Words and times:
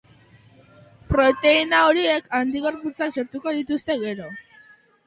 Proteina 1.11 1.83
horiek 1.91 2.35
antigorputzak 2.41 3.17
sortuko 3.21 3.57
dituzte 3.61 4.03
gero. 4.07 4.37